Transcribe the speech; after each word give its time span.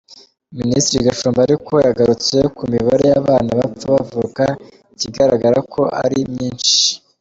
Minisitiri 0.59 1.07
Gashumba 1.07 1.39
ariko 1.47 1.73
yagarutse 1.85 2.37
ku 2.55 2.63
mibare 2.73 3.03
y’abana 3.11 3.49
bapfa 3.59 3.85
bavuka 3.95 4.43
ikigaragara 4.93 5.59
ko 5.73 5.81
ari 6.03 6.19
myinshi. 6.33 6.77